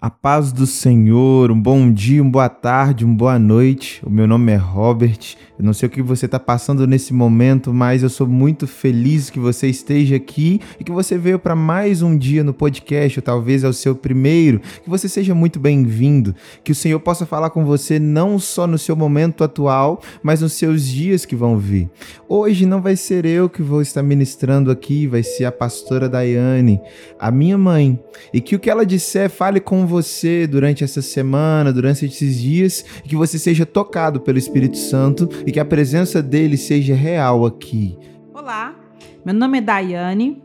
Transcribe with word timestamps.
A 0.00 0.08
paz 0.10 0.52
do 0.52 0.64
Senhor, 0.64 1.50
um 1.50 1.60
bom 1.60 1.90
dia, 1.92 2.22
uma 2.22 2.30
boa 2.30 2.48
tarde, 2.48 3.04
uma 3.04 3.16
boa 3.16 3.36
noite. 3.36 4.00
O 4.06 4.10
meu 4.10 4.28
nome 4.28 4.52
é 4.52 4.56
Robert. 4.56 5.36
Eu 5.58 5.64
não 5.64 5.72
sei 5.72 5.88
o 5.88 5.90
que 5.90 6.00
você 6.00 6.26
está 6.26 6.38
passando 6.38 6.86
nesse 6.86 7.12
momento, 7.12 7.74
mas 7.74 8.04
eu 8.04 8.08
sou 8.08 8.24
muito 8.24 8.64
feliz 8.64 9.28
que 9.28 9.40
você 9.40 9.66
esteja 9.66 10.14
aqui 10.14 10.60
e 10.78 10.84
que 10.84 10.92
você 10.92 11.18
veio 11.18 11.36
para 11.36 11.56
mais 11.56 12.00
um 12.00 12.16
dia 12.16 12.44
no 12.44 12.54
podcast, 12.54 13.18
ou 13.18 13.22
talvez 13.24 13.64
é 13.64 13.68
o 13.68 13.72
seu 13.72 13.92
primeiro. 13.92 14.60
Que 14.84 14.88
você 14.88 15.08
seja 15.08 15.34
muito 15.34 15.58
bem-vindo. 15.58 16.32
Que 16.62 16.70
o 16.70 16.76
Senhor 16.76 17.00
possa 17.00 17.26
falar 17.26 17.50
com 17.50 17.64
você 17.64 17.98
não 17.98 18.38
só 18.38 18.68
no 18.68 18.78
seu 18.78 18.94
momento 18.94 19.42
atual, 19.42 20.00
mas 20.22 20.42
nos 20.42 20.52
seus 20.52 20.86
dias 20.86 21.24
que 21.24 21.34
vão 21.34 21.58
vir. 21.58 21.90
Hoje 22.28 22.66
não 22.66 22.80
vai 22.80 22.94
ser 22.94 23.24
eu 23.24 23.48
que 23.48 23.62
vou 23.62 23.82
estar 23.82 24.04
ministrando 24.04 24.70
aqui, 24.70 25.08
vai 25.08 25.24
ser 25.24 25.44
a 25.44 25.50
pastora 25.50 26.08
Daiane, 26.08 26.80
a 27.18 27.32
minha 27.32 27.58
mãe. 27.58 27.98
E 28.32 28.40
que 28.40 28.54
o 28.54 28.60
que 28.60 28.70
ela 28.70 28.86
disser 28.86 29.28
fale 29.28 29.58
com 29.58 29.87
você 29.88 30.46
durante 30.46 30.84
essa 30.84 31.02
semana, 31.02 31.72
durante 31.72 32.04
esses 32.04 32.38
dias, 32.38 32.82
que 33.02 33.16
você 33.16 33.38
seja 33.38 33.66
tocado 33.66 34.20
pelo 34.20 34.38
Espírito 34.38 34.76
Santo 34.76 35.28
e 35.46 35.50
que 35.50 35.58
a 35.58 35.64
presença 35.64 36.22
dele 36.22 36.56
seja 36.56 36.94
real 36.94 37.44
aqui. 37.46 37.98
Olá, 38.32 38.76
meu 39.24 39.34
nome 39.34 39.58
é 39.58 39.60
Daiane. 39.62 40.42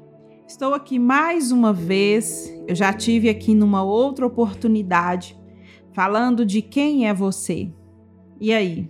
Estou 0.48 0.74
aqui 0.74 0.98
mais 0.98 1.52
uma 1.52 1.74
vez. 1.74 2.52
Eu 2.68 2.74
já 2.74 2.94
tive 2.94 3.30
aqui 3.30 3.54
numa 3.54 3.84
outra 3.84 4.26
oportunidade 4.26 5.38
falando 5.92 6.46
de 6.46 6.62
quem 6.62 7.08
é 7.08 7.14
você. 7.14 7.70
E 8.40 8.54
aí? 8.54 8.90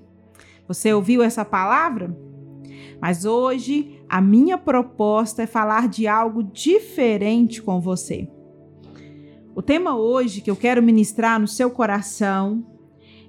Você 0.67 0.93
ouviu 0.93 1.21
essa 1.21 1.43
palavra? 1.43 2.15
Mas 3.01 3.25
hoje 3.25 3.99
a 4.07 4.21
minha 4.21 4.57
proposta 4.57 5.43
é 5.43 5.47
falar 5.47 5.89
de 5.89 6.07
algo 6.07 6.43
diferente 6.43 7.61
com 7.61 7.81
você. 7.81 8.29
O 9.55 9.61
tema 9.61 9.95
hoje 9.95 10.41
que 10.41 10.49
eu 10.49 10.55
quero 10.55 10.81
ministrar 10.81 11.39
no 11.39 11.47
seu 11.47 11.69
coração 11.69 12.65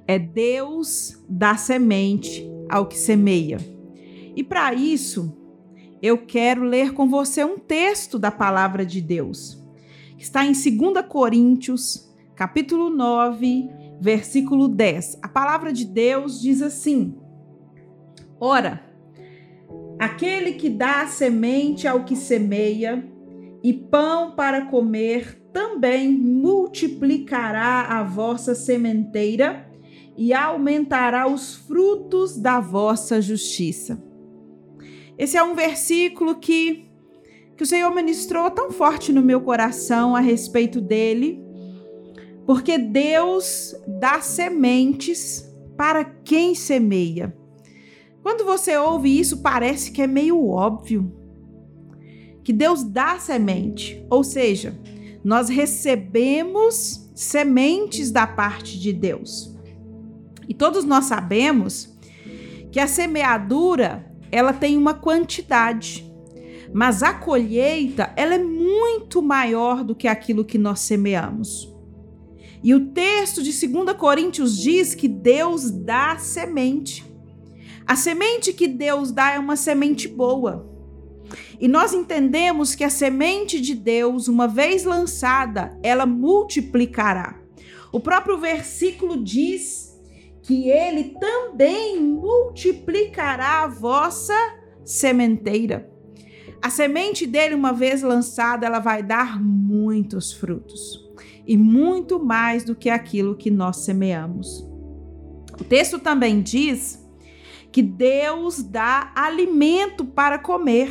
é 0.06 0.18
Deus 0.18 1.22
dá 1.28 1.54
semente 1.54 2.50
ao 2.68 2.86
que 2.86 2.96
semeia. 2.96 3.58
E 4.34 4.42
para 4.42 4.72
isso, 4.72 5.36
eu 6.00 6.16
quero 6.16 6.62
ler 6.62 6.94
com 6.94 7.08
você 7.08 7.44
um 7.44 7.58
texto 7.58 8.18
da 8.18 8.30
palavra 8.30 8.86
de 8.86 9.02
Deus. 9.02 9.62
Está 10.16 10.46
em 10.46 10.52
2 10.52 11.06
Coríntios, 11.06 12.10
capítulo 12.34 12.88
9, 12.88 13.68
versículo 14.00 14.66
10. 14.66 15.18
A 15.22 15.28
palavra 15.28 15.74
de 15.74 15.84
Deus 15.84 16.40
diz 16.40 16.62
assim: 16.62 17.18
Ora, 18.40 18.82
aquele 19.98 20.54
que 20.54 20.70
dá 20.70 21.06
semente 21.06 21.86
ao 21.86 22.04
que 22.04 22.16
semeia 22.16 23.06
e 23.62 23.74
pão 23.74 24.34
para 24.34 24.66
comer 24.66 25.43
também 25.54 26.10
multiplicará 26.10 27.82
a 27.82 28.02
vossa 28.02 28.56
sementeira 28.56 29.70
e 30.16 30.34
aumentará 30.34 31.28
os 31.28 31.54
frutos 31.54 32.36
da 32.36 32.58
vossa 32.58 33.22
justiça. 33.22 34.02
Esse 35.16 35.36
é 35.36 35.42
um 35.44 35.54
versículo 35.54 36.34
que, 36.34 36.90
que 37.56 37.62
o 37.62 37.66
Senhor 37.66 37.94
ministrou 37.94 38.50
tão 38.50 38.72
forte 38.72 39.12
no 39.12 39.22
meu 39.22 39.40
coração 39.40 40.16
a 40.16 40.20
respeito 40.20 40.80
dele, 40.80 41.40
porque 42.44 42.76
Deus 42.76 43.76
dá 43.86 44.20
sementes 44.20 45.48
para 45.76 46.04
quem 46.04 46.56
semeia. 46.56 47.32
Quando 48.24 48.44
você 48.44 48.76
ouve 48.76 49.20
isso, 49.20 49.40
parece 49.40 49.92
que 49.92 50.02
é 50.02 50.06
meio 50.08 50.48
óbvio 50.48 51.24
que 52.42 52.52
Deus 52.52 52.84
dá 52.84 53.18
semente, 53.18 54.04
ou 54.10 54.22
seja, 54.22 54.78
nós 55.24 55.48
recebemos 55.48 57.10
sementes 57.14 58.10
da 58.10 58.26
parte 58.26 58.78
de 58.78 58.92
Deus. 58.92 59.56
E 60.46 60.52
todos 60.52 60.84
nós 60.84 61.06
sabemos 61.06 61.96
que 62.70 62.78
a 62.78 62.86
semeadura, 62.86 64.04
ela 64.30 64.52
tem 64.52 64.76
uma 64.76 64.92
quantidade, 64.92 66.04
mas 66.74 67.02
a 67.02 67.14
colheita, 67.14 68.12
ela 68.16 68.34
é 68.34 68.42
muito 68.42 69.22
maior 69.22 69.82
do 69.82 69.94
que 69.94 70.08
aquilo 70.08 70.44
que 70.44 70.58
nós 70.58 70.80
semeamos. 70.80 71.72
E 72.62 72.74
o 72.74 72.88
texto 72.92 73.42
de 73.42 73.66
2 73.66 73.96
Coríntios 73.96 74.58
diz 74.58 74.94
que 74.94 75.06
Deus 75.06 75.70
dá 75.70 76.18
semente. 76.18 77.04
A 77.86 77.94
semente 77.94 78.52
que 78.52 78.66
Deus 78.66 79.12
dá 79.12 79.32
é 79.32 79.38
uma 79.38 79.56
semente 79.56 80.08
boa. 80.08 80.73
E 81.60 81.68
nós 81.68 81.92
entendemos 81.92 82.74
que 82.74 82.84
a 82.84 82.90
semente 82.90 83.60
de 83.60 83.74
Deus, 83.74 84.28
uma 84.28 84.48
vez 84.48 84.84
lançada, 84.84 85.78
ela 85.82 86.06
multiplicará. 86.06 87.40
O 87.92 88.00
próprio 88.00 88.38
versículo 88.38 89.22
diz 89.22 89.94
que 90.42 90.68
ele 90.68 91.16
também 91.20 92.00
multiplicará 92.00 93.62
a 93.62 93.68
vossa 93.68 94.34
sementeira. 94.84 95.90
A 96.60 96.70
semente 96.70 97.26
dele, 97.26 97.54
uma 97.54 97.72
vez 97.72 98.02
lançada, 98.02 98.66
ela 98.66 98.78
vai 98.78 99.02
dar 99.02 99.40
muitos 99.42 100.32
frutos 100.32 101.04
e 101.46 101.56
muito 101.56 102.22
mais 102.22 102.64
do 102.64 102.74
que 102.74 102.88
aquilo 102.88 103.36
que 103.36 103.50
nós 103.50 103.78
semeamos. 103.78 104.66
O 105.60 105.64
texto 105.64 105.98
também 105.98 106.42
diz 106.42 107.04
que 107.70 107.82
Deus 107.82 108.62
dá 108.62 109.12
alimento 109.14 110.04
para 110.04 110.38
comer. 110.38 110.90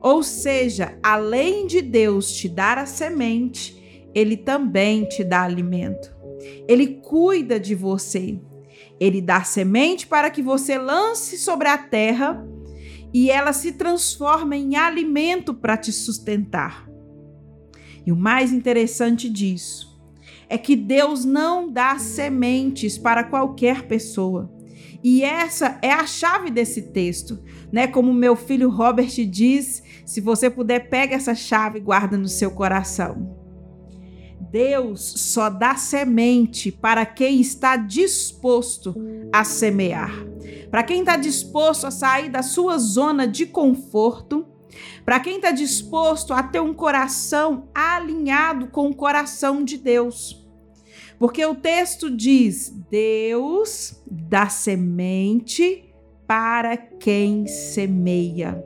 Ou 0.00 0.22
seja, 0.22 0.98
além 1.02 1.66
de 1.66 1.82
Deus 1.82 2.32
te 2.32 2.48
dar 2.48 2.78
a 2.78 2.86
semente, 2.86 4.08
ele 4.14 4.36
também 4.36 5.04
te 5.04 5.22
dá 5.22 5.42
alimento. 5.42 6.14
Ele 6.66 7.00
cuida 7.02 7.60
de 7.60 7.74
você. 7.74 8.40
Ele 8.98 9.20
dá 9.20 9.42
semente 9.42 10.06
para 10.06 10.30
que 10.30 10.42
você 10.42 10.78
lance 10.78 11.38
sobre 11.38 11.68
a 11.68 11.78
terra 11.78 12.46
e 13.12 13.30
ela 13.30 13.52
se 13.52 13.72
transforma 13.72 14.56
em 14.56 14.76
alimento 14.76 15.52
para 15.52 15.76
te 15.76 15.92
sustentar. 15.92 16.88
E 18.06 18.12
o 18.12 18.16
mais 18.16 18.52
interessante 18.52 19.28
disso 19.28 20.00
é 20.48 20.56
que 20.58 20.74
Deus 20.74 21.24
não 21.24 21.70
dá 21.70 21.98
sementes 21.98 22.98
para 22.98 23.24
qualquer 23.24 23.86
pessoa. 23.86 24.50
E 25.02 25.22
essa 25.22 25.78
é 25.80 25.92
a 25.92 26.06
chave 26.06 26.50
desse 26.50 26.82
texto, 26.92 27.42
né? 27.72 27.86
Como 27.86 28.12
meu 28.12 28.36
filho 28.36 28.68
Robert 28.68 29.10
diz, 29.26 29.82
se 30.04 30.20
você 30.20 30.50
puder, 30.50 30.90
pega 30.90 31.14
essa 31.14 31.34
chave 31.34 31.78
e 31.78 31.82
guarda 31.82 32.18
no 32.18 32.28
seu 32.28 32.50
coração. 32.50 33.38
Deus 34.50 35.14
só 35.16 35.48
dá 35.48 35.76
semente 35.76 36.72
para 36.72 37.06
quem 37.06 37.40
está 37.40 37.76
disposto 37.76 38.94
a 39.32 39.44
semear. 39.44 40.12
Para 40.70 40.82
quem 40.82 41.00
está 41.00 41.16
disposto 41.16 41.86
a 41.86 41.90
sair 41.90 42.28
da 42.28 42.42
sua 42.42 42.76
zona 42.76 43.28
de 43.28 43.46
conforto, 43.46 44.46
para 45.04 45.20
quem 45.20 45.36
está 45.36 45.50
disposto 45.50 46.32
a 46.32 46.42
ter 46.42 46.60
um 46.60 46.74
coração 46.74 47.68
alinhado 47.74 48.66
com 48.68 48.88
o 48.88 48.94
coração 48.94 49.64
de 49.64 49.76
Deus. 49.76 50.49
Porque 51.20 51.44
o 51.44 51.54
texto 51.54 52.10
diz: 52.10 52.70
Deus 52.90 54.02
dá 54.10 54.48
semente 54.48 55.94
para 56.26 56.78
quem 56.78 57.46
semeia. 57.46 58.64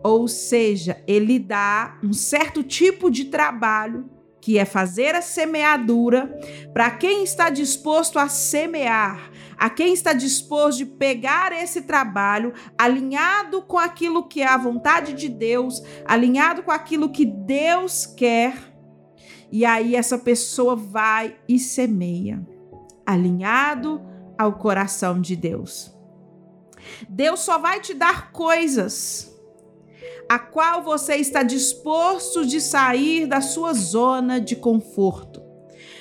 Ou 0.00 0.28
seja, 0.28 1.02
ele 1.04 1.40
dá 1.40 1.98
um 2.00 2.12
certo 2.12 2.62
tipo 2.62 3.10
de 3.10 3.24
trabalho, 3.24 4.08
que 4.40 4.56
é 4.56 4.64
fazer 4.64 5.16
a 5.16 5.20
semeadura, 5.20 6.38
para 6.72 6.92
quem 6.92 7.24
está 7.24 7.50
disposto 7.50 8.20
a 8.20 8.28
semear, 8.28 9.32
a 9.56 9.68
quem 9.68 9.92
está 9.92 10.12
disposto 10.12 10.78
de 10.78 10.86
pegar 10.86 11.50
esse 11.50 11.82
trabalho 11.82 12.52
alinhado 12.78 13.62
com 13.62 13.78
aquilo 13.78 14.28
que 14.28 14.42
é 14.42 14.46
a 14.46 14.56
vontade 14.56 15.12
de 15.12 15.28
Deus, 15.28 15.82
alinhado 16.04 16.62
com 16.62 16.70
aquilo 16.70 17.10
que 17.10 17.24
Deus 17.24 18.06
quer 18.06 18.73
e 19.54 19.64
aí 19.64 19.94
essa 19.94 20.18
pessoa 20.18 20.74
vai 20.74 21.36
e 21.48 21.60
semeia, 21.60 22.44
alinhado 23.06 24.02
ao 24.36 24.54
coração 24.54 25.20
de 25.20 25.36
Deus. 25.36 25.94
Deus 27.08 27.38
só 27.38 27.56
vai 27.56 27.78
te 27.78 27.94
dar 27.94 28.32
coisas 28.32 29.32
a 30.28 30.40
qual 30.40 30.82
você 30.82 31.14
está 31.14 31.44
disposto 31.44 32.44
de 32.44 32.60
sair 32.60 33.26
da 33.26 33.40
sua 33.40 33.72
zona 33.74 34.40
de 34.40 34.56
conforto. 34.56 35.40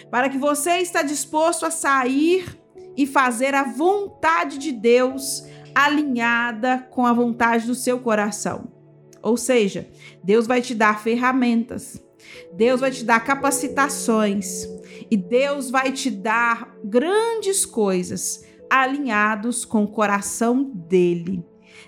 Para 0.09 0.29
que 0.29 0.37
você 0.39 0.79
está 0.79 1.03
disposto 1.03 1.63
a 1.63 1.69
sair 1.69 2.59
e 2.97 3.05
fazer 3.05 3.53
a 3.53 3.65
vontade 3.65 4.57
de 4.57 4.71
Deus 4.71 5.45
alinhada 5.75 6.87
com 6.89 7.05
a 7.05 7.13
vontade 7.13 7.67
do 7.67 7.75
seu 7.75 7.99
coração. 7.99 8.63
Ou 9.21 9.37
seja, 9.37 9.87
Deus 10.23 10.47
vai 10.47 10.59
te 10.59 10.73
dar 10.73 11.03
ferramentas 11.03 12.01
Deus 12.53 12.81
vai 12.81 12.91
te 12.91 13.03
dar 13.03 13.23
capacitações 13.23 14.67
e 15.09 15.17
Deus 15.17 15.69
vai 15.69 15.91
te 15.91 16.09
dar 16.09 16.75
grandes 16.83 17.65
coisas 17.65 18.43
alinhados 18.69 19.65
com 19.65 19.83
o 19.83 19.87
coração 19.87 20.63
dele. 20.63 21.43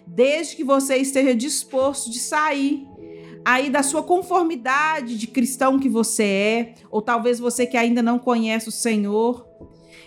Desde 0.06 0.56
que 0.56 0.64
você 0.64 0.98
esteja 0.98 1.34
disposto 1.36 2.12
de 2.12 2.20
sair 2.20 2.88
aí 3.44 3.70
da 3.70 3.84
sua 3.84 4.02
conformidade 4.02 5.18
de 5.18 5.28
cristão 5.28 5.80
que 5.80 5.88
você 5.88 6.24
é, 6.24 6.74
ou 6.90 7.02
talvez 7.02 7.40
você 7.40 7.66
que 7.68 7.78
ainda 7.78 8.02
não 8.02 8.18
conhece 8.18 8.70
o 8.70 8.72
Senhor, 8.72 9.48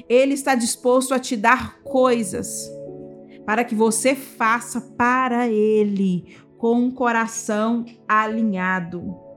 ele 0.09 0.35
está 0.35 0.55
disposto 0.55 1.15
a 1.15 1.19
te 1.19 1.37
dar 1.37 1.81
coisas 1.83 2.69
para 3.47 3.65
que 3.65 3.75
você 3.75 4.15
faça 4.15 4.81
para 4.81 5.49
ele 5.49 6.37
com 6.59 6.75
um 6.75 6.91
coração 6.91 7.85
alinhado. 8.07 9.28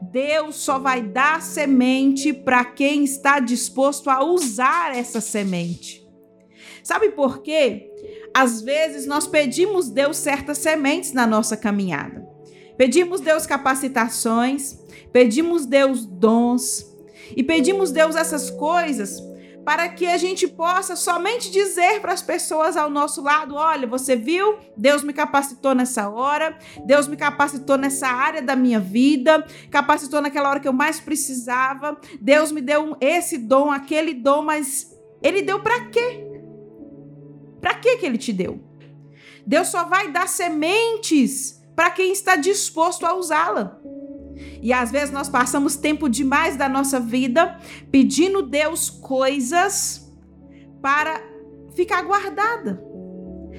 Deus 0.00 0.56
só 0.56 0.78
vai 0.78 1.02
dar 1.02 1.40
semente 1.42 2.32
para 2.32 2.64
quem 2.64 3.04
está 3.04 3.40
disposto 3.40 4.10
a 4.10 4.22
usar 4.24 4.96
essa 4.96 5.20
semente. 5.20 6.06
Sabe 6.82 7.10
por 7.10 7.42
quê? 7.42 7.90
Às 8.32 8.60
vezes 8.62 9.06
nós 9.06 9.26
pedimos 9.26 9.88
Deus 9.88 10.18
certas 10.18 10.58
sementes 10.58 11.12
na 11.12 11.26
nossa 11.26 11.56
caminhada. 11.56 12.26
Pedimos 12.76 13.20
Deus 13.20 13.46
capacitações, 13.46 14.78
pedimos 15.12 15.64
Deus 15.64 16.04
dons 16.04 16.86
e 17.34 17.42
pedimos 17.42 17.90
Deus 17.90 18.14
essas 18.14 18.50
coisas 18.50 19.20
para 19.66 19.88
que 19.88 20.06
a 20.06 20.16
gente 20.16 20.46
possa 20.46 20.94
somente 20.94 21.50
dizer 21.50 22.00
para 22.00 22.12
as 22.12 22.22
pessoas 22.22 22.76
ao 22.76 22.88
nosso 22.88 23.20
lado: 23.20 23.56
olha, 23.56 23.84
você 23.84 24.14
viu? 24.14 24.58
Deus 24.76 25.02
me 25.02 25.12
capacitou 25.12 25.74
nessa 25.74 26.08
hora, 26.08 26.56
Deus 26.86 27.08
me 27.08 27.16
capacitou 27.16 27.76
nessa 27.76 28.06
área 28.06 28.40
da 28.40 28.54
minha 28.54 28.78
vida, 28.78 29.44
capacitou 29.68 30.22
naquela 30.22 30.50
hora 30.50 30.60
que 30.60 30.68
eu 30.68 30.72
mais 30.72 31.00
precisava, 31.00 32.00
Deus 32.20 32.52
me 32.52 32.60
deu 32.60 32.96
esse 33.00 33.38
dom, 33.38 33.72
aquele 33.72 34.14
dom, 34.14 34.42
mas 34.42 34.96
Ele 35.20 35.42
deu 35.42 35.60
para 35.60 35.86
quê? 35.86 36.24
Para 37.60 37.74
que 37.74 37.96
que 37.96 38.06
Ele 38.06 38.18
te 38.18 38.32
deu? 38.32 38.60
Deus 39.44 39.66
só 39.66 39.82
vai 39.82 40.12
dar 40.12 40.28
sementes 40.28 41.60
para 41.74 41.90
quem 41.90 42.12
está 42.12 42.36
disposto 42.36 43.04
a 43.04 43.16
usá-la. 43.16 43.80
E 44.62 44.72
às 44.72 44.90
vezes 44.90 45.10
nós 45.10 45.28
passamos 45.28 45.76
tempo 45.76 46.08
demais 46.08 46.56
da 46.56 46.68
nossa 46.68 46.98
vida 47.00 47.58
pedindo 47.90 48.42
Deus 48.42 48.90
coisas 48.90 50.10
para 50.80 51.20
ficar 51.74 52.02
guardada. 52.02 52.82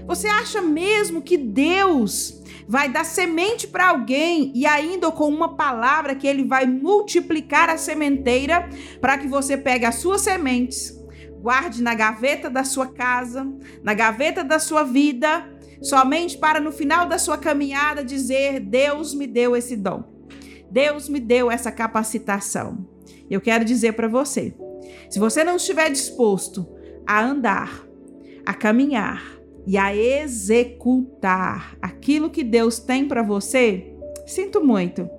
Você 0.08 0.28
acha 0.28 0.62
mesmo 0.62 1.22
que 1.22 1.38
Deus 1.38 2.42
vai 2.68 2.90
dar 2.90 3.06
semente 3.06 3.68
para 3.68 3.90
alguém 3.90 4.52
e 4.56 4.66
ainda 4.66 5.12
com 5.12 5.28
uma 5.28 5.56
palavra 5.56 6.16
que 6.16 6.28
ele 6.28 6.44
vai 6.44 6.66
multiplicar 6.66 7.70
a 7.70 7.78
sementeira 7.78 8.70
para 9.00 9.18
que 9.18 9.28
você 9.28 9.58
pegue 9.58 9.86
as 9.86 9.96
suas 9.96 10.22
sementes, 10.22 10.98
guarde 11.42 11.82
na 11.82 11.94
gaveta 11.94 12.50
da 12.50 12.64
sua 12.64 12.88
casa, 12.88 13.48
na 13.84 13.94
gaveta 13.94 14.44
da 14.44 14.60
sua 14.60 14.84
vida, 14.84 15.46
somente 15.82 16.38
para 16.38 16.60
no 16.60 16.72
final 16.72 17.06
da 17.06 17.18
sua 17.18 17.38
caminhada 17.38 18.04
dizer: 18.04 18.60
Deus 18.60 19.14
me 19.14 19.28
deu 19.28 19.56
esse 19.56 19.76
dom. 19.76 20.17
Deus 20.72 21.08
me 21.08 21.20
deu 21.20 21.50
essa 21.50 21.72
capacitação. 21.72 22.86
Eu 23.30 23.42
quero 23.42 23.64
dizer 23.66 23.94
para 23.94 24.08
você: 24.08 24.54
se 25.10 25.20
você 25.20 25.44
não 25.44 25.56
estiver 25.56 25.90
disposto 25.90 26.68
a 27.06 27.24
andar, 27.24 27.86
a 28.46 28.54
caminhar 28.54 29.38
e 29.66 29.78
a 29.78 29.96
executar 29.96 31.78
aquilo 31.82 32.30
que 32.30 32.44
Deus 32.44 32.80
tem 32.80 33.08
para 33.08 33.22
você, 33.22 33.94
sinto 34.26 34.64
muito, 34.64 35.10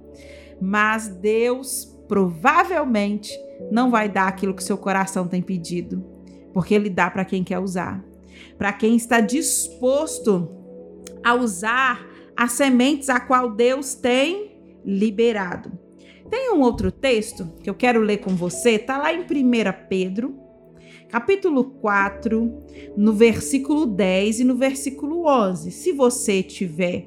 mas 0.60 1.08
Deus 1.08 1.94
provavelmente 2.08 3.30
não 3.70 3.90
vai 3.90 4.08
dar 4.08 4.28
aquilo 4.28 4.54
que 4.54 4.64
seu 4.64 4.78
coração 4.78 5.28
tem 5.28 5.42
pedido, 5.42 6.04
porque 6.52 6.74
Ele 6.74 6.88
dá 6.88 7.10
para 7.10 7.24
quem 7.24 7.44
quer 7.44 7.58
usar, 7.58 8.02
para 8.56 8.72
quem 8.72 8.96
está 8.96 9.20
disposto 9.20 10.50
a 11.22 11.34
usar 11.34 12.06
as 12.36 12.52
sementes 12.52 13.08
a 13.08 13.20
qual 13.20 13.50
Deus 13.50 13.94
tem 13.94 14.47
liberado. 14.88 15.78
Tem 16.30 16.50
um 16.54 16.62
outro 16.62 16.90
texto 16.90 17.52
que 17.62 17.68
eu 17.68 17.74
quero 17.74 18.00
ler 18.00 18.18
com 18.18 18.34
você, 18.34 18.70
está 18.72 18.96
lá 18.96 19.12
em 19.12 19.20
1 19.20 19.26
Pedro, 19.86 20.34
capítulo 21.10 21.64
4, 21.64 22.50
no 22.96 23.12
versículo 23.12 23.84
10 23.84 24.40
e 24.40 24.44
no 24.44 24.56
versículo 24.56 25.26
11. 25.26 25.70
Se 25.70 25.92
você 25.92 26.42
tiver 26.42 27.06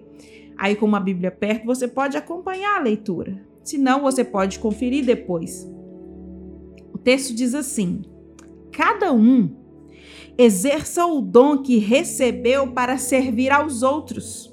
aí 0.56 0.76
com 0.76 0.86
uma 0.86 1.00
Bíblia 1.00 1.32
perto, 1.32 1.66
você 1.66 1.88
pode 1.88 2.16
acompanhar 2.16 2.78
a 2.78 2.84
leitura. 2.84 3.44
Se 3.64 3.80
não, 3.80 4.02
você 4.02 4.24
pode 4.24 4.60
conferir 4.60 5.04
depois. 5.04 5.68
O 6.94 7.00
texto 7.00 7.34
diz 7.34 7.56
assim: 7.56 8.04
Cada 8.72 9.12
um 9.12 9.56
exerça 10.38 11.06
o 11.06 11.20
dom 11.20 11.60
que 11.60 11.78
recebeu 11.78 12.68
para 12.68 12.98
servir 12.98 13.52
aos 13.52 13.82
outros 13.84 14.51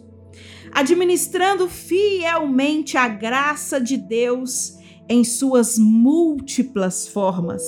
administrando 0.72 1.68
fielmente 1.68 2.96
a 2.96 3.08
graça 3.08 3.80
de 3.80 3.96
Deus 3.96 4.76
em 5.08 5.24
suas 5.24 5.78
múltiplas 5.78 7.08
formas. 7.08 7.62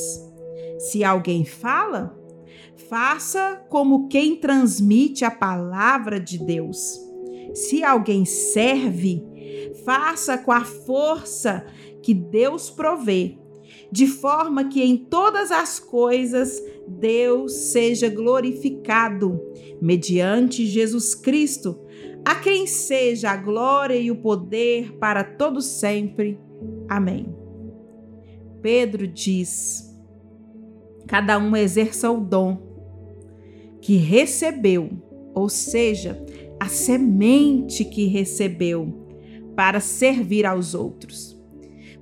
Se 0.79 1.03
alguém 1.05 1.45
fala, 1.45 2.17
faça 2.89 3.63
como 3.69 4.09
quem 4.09 4.37
transmite 4.37 5.25
a 5.25 5.31
palavra 5.31 6.21
de 6.21 6.39
Deus. 6.39 6.99
Se 7.55 7.83
alguém 7.83 8.25
serve, 8.25 9.23
faça 9.85 10.39
com 10.39 10.53
a 10.53 10.65
força 10.65 11.67
que 12.03 12.15
Deus 12.15 12.71
provê, 12.71 13.39
de 13.91 14.07
forma 14.07 14.69
que 14.69 14.83
em 14.83 14.97
todas 14.97 15.51
as 15.51 15.79
coisas 15.79 16.63
Deus 16.87 17.53
seja 17.53 18.09
glorificado, 18.09 19.41
mediante 19.81 20.67
Jesus 20.67 21.15
Cristo 21.15 21.79
a 22.25 22.35
quem 22.35 22.67
seja 22.67 23.31
a 23.31 23.37
glória 23.37 23.97
e 23.97 24.11
o 24.11 24.17
poder 24.17 24.93
para 24.99 25.25
todo 25.25 25.61
sempre. 25.61 26.39
Amém. 26.89 27.35
Pedro 28.63 29.07
diz: 29.07 29.95
cada 31.07 31.39
um 31.39 31.57
exerça 31.57 32.11
o 32.11 32.21
dom 32.21 32.71
que 33.81 33.97
recebeu, 33.97 34.91
ou 35.35 35.49
seja, 35.49 36.25
a 36.59 36.69
semente 36.69 37.85
que 37.85 38.07
recebeu 38.07 39.07
para 39.57 39.81
servir 39.81 40.45
aos 40.45 40.75
outros. 40.75 41.41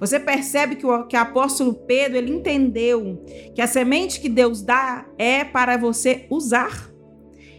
Você 0.00 0.20
percebe 0.20 0.76
que 0.76 0.86
o 0.86 1.06
que 1.06 1.16
o 1.16 1.20
apóstolo 1.20 1.74
Pedro 1.74 2.18
ele 2.18 2.32
entendeu 2.32 3.24
que 3.54 3.60
a 3.60 3.66
semente 3.66 4.20
que 4.20 4.28
Deus 4.28 4.62
dá 4.62 5.08
é 5.18 5.44
para 5.44 5.76
você 5.76 6.26
usar. 6.30 6.87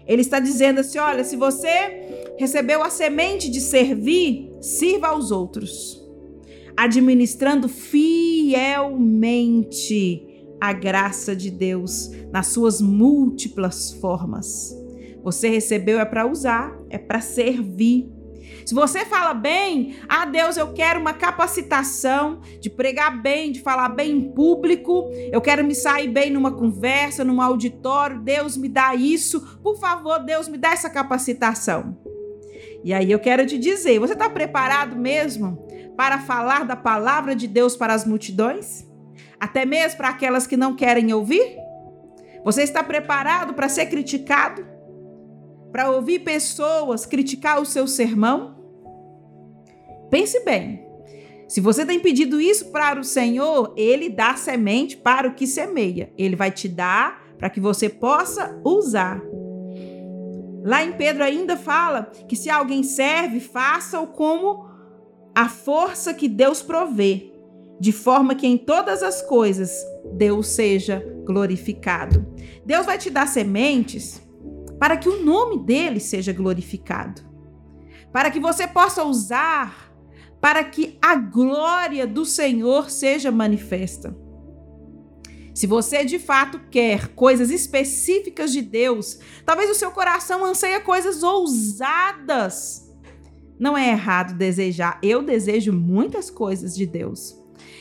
Ele 0.09 0.21
está 0.21 0.39
dizendo 0.39 0.79
assim: 0.79 0.97
olha, 0.97 1.23
se 1.23 1.35
você 1.35 2.33
recebeu 2.39 2.81
a 2.81 2.89
semente 2.89 3.47
de 3.49 3.61
servir, 3.61 4.51
sirva 4.59 5.09
aos 5.09 5.29
outros, 5.29 6.03
administrando 6.75 7.69
fielmente 7.69 8.65
a 10.59 10.73
graça 10.73 11.35
de 11.35 11.51
Deus 11.51 12.09
nas 12.31 12.47
suas 12.47 12.81
múltiplas 12.81 13.91
formas. 13.93 14.75
Você 15.23 15.47
recebeu 15.47 15.99
é 15.99 16.05
para 16.05 16.25
usar, 16.25 16.75
é 16.89 16.97
para 16.97 17.21
servir. 17.21 18.11
Se 18.69 18.75
você 18.75 19.03
fala 19.03 19.33
bem, 19.33 19.95
ah, 20.07 20.25
Deus, 20.25 20.55
eu 20.55 20.71
quero 20.73 20.99
uma 20.99 21.11
capacitação 21.11 22.39
de 22.61 22.69
pregar 22.69 23.19
bem, 23.19 23.51
de 23.51 23.61
falar 23.61 23.89
bem 23.89 24.11
em 24.11 24.31
público, 24.31 25.09
eu 25.31 25.41
quero 25.41 25.63
me 25.63 25.73
sair 25.73 26.07
bem 26.07 26.29
numa 26.29 26.51
conversa, 26.51 27.23
num 27.23 27.41
auditório, 27.41 28.19
Deus 28.19 28.55
me 28.55 28.69
dá 28.69 28.93
isso, 28.93 29.57
por 29.63 29.79
favor, 29.79 30.19
Deus 30.19 30.47
me 30.47 30.55
dá 30.55 30.71
essa 30.71 30.87
capacitação. 30.87 31.97
E 32.83 32.93
aí 32.93 33.11
eu 33.11 33.17
quero 33.17 33.43
te 33.43 33.57
dizer, 33.57 33.97
você 33.97 34.13
está 34.13 34.29
preparado 34.29 34.95
mesmo 34.95 35.65
para 35.97 36.19
falar 36.19 36.63
da 36.63 36.75
palavra 36.75 37.35
de 37.35 37.47
Deus 37.47 37.75
para 37.75 37.95
as 37.95 38.05
multidões? 38.05 38.85
Até 39.39 39.65
mesmo 39.65 39.97
para 39.97 40.09
aquelas 40.09 40.45
que 40.45 40.55
não 40.55 40.75
querem 40.75 41.11
ouvir? 41.11 41.57
Você 42.45 42.61
está 42.61 42.83
preparado 42.83 43.55
para 43.55 43.67
ser 43.67 43.87
criticado? 43.87 44.63
Para 45.71 45.89
ouvir 45.89 46.19
pessoas 46.19 47.07
criticar 47.07 47.59
o 47.59 47.65
seu 47.65 47.87
sermão? 47.87 48.58
Pense 50.09 50.43
bem. 50.43 50.87
Se 51.47 51.59
você 51.59 51.85
tem 51.85 51.99
pedido 51.99 52.39
isso 52.39 52.71
para 52.71 52.99
o 52.99 53.03
Senhor, 53.03 53.73
ele 53.75 54.09
dá 54.09 54.35
semente 54.35 54.95
para 54.95 55.27
o 55.27 55.33
que 55.33 55.47
semeia. 55.47 56.13
Ele 56.17 56.35
vai 56.35 56.51
te 56.51 56.67
dar 56.67 57.23
para 57.39 57.49
que 57.49 57.59
você 57.59 57.89
possa 57.89 58.61
usar. 58.63 59.19
Lá 60.63 60.83
em 60.83 60.91
Pedro 60.93 61.23
ainda 61.23 61.57
fala 61.57 62.11
que 62.27 62.35
se 62.35 62.49
alguém 62.49 62.83
serve, 62.83 63.39
faça-o 63.39 64.07
como 64.07 64.69
a 65.33 65.47
força 65.47 66.13
que 66.13 66.27
Deus 66.27 66.61
provê, 66.61 67.31
de 67.79 67.91
forma 67.91 68.35
que 68.35 68.45
em 68.45 68.57
todas 68.57 69.01
as 69.01 69.21
coisas 69.21 69.71
Deus 70.13 70.47
seja 70.47 71.03
glorificado. 71.23 72.27
Deus 72.65 72.85
vai 72.85 72.97
te 72.97 73.09
dar 73.09 73.27
sementes 73.27 74.21
para 74.77 74.97
que 74.97 75.09
o 75.09 75.23
nome 75.23 75.59
dele 75.59 75.99
seja 75.99 76.33
glorificado, 76.33 77.21
para 78.11 78.29
que 78.29 78.39
você 78.39 78.67
possa 78.67 79.03
usar 79.03 79.88
para 80.41 80.63
que 80.63 80.97
a 81.01 81.15
glória 81.15 82.07
do 82.07 82.25
Senhor 82.25 82.89
seja 82.89 83.31
manifesta. 83.31 84.15
Se 85.53 85.67
você 85.67 86.05
de 86.05 86.17
fato 86.17 86.59
quer 86.71 87.09
coisas 87.09 87.51
específicas 87.51 88.53
de 88.53 88.61
Deus, 88.61 89.19
talvez 89.45 89.69
o 89.69 89.75
seu 89.75 89.91
coração 89.91 90.45
anseia 90.45 90.79
coisas 90.79 91.21
ousadas. 91.21 92.89
Não 93.59 93.77
é 93.77 93.89
errado 93.89 94.37
desejar. 94.37 94.97
Eu 95.03 95.21
desejo 95.21 95.73
muitas 95.73 96.29
coisas 96.29 96.73
de 96.73 96.85
Deus. 96.85 97.37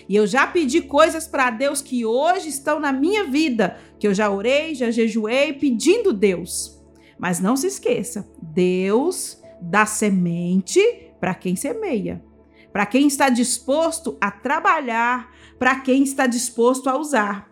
E 0.08 0.16
eu 0.16 0.26
já 0.26 0.46
pedi 0.46 0.80
coisas 0.80 1.28
para 1.28 1.50
Deus 1.50 1.80
que 1.80 2.04
hoje 2.04 2.48
estão 2.48 2.80
na 2.80 2.92
minha 2.92 3.24
vida, 3.24 3.76
que 3.98 4.08
eu 4.08 4.14
já 4.14 4.28
orei, 4.28 4.74
já 4.74 4.90
jejuei 4.90 5.52
pedindo 5.52 6.12
Deus. 6.12 6.82
Mas 7.18 7.38
não 7.38 7.56
se 7.56 7.66
esqueça, 7.66 8.28
Deus 8.42 9.40
dá 9.60 9.84
semente 9.84 10.80
para 11.20 11.34
quem 11.34 11.54
semeia, 11.56 12.24
para 12.72 12.86
quem 12.86 13.06
está 13.06 13.28
disposto 13.28 14.16
a 14.20 14.30
trabalhar, 14.30 15.34
para 15.58 15.80
quem 15.80 16.02
está 16.02 16.26
disposto 16.26 16.88
a 16.88 16.96
usar. 16.96 17.50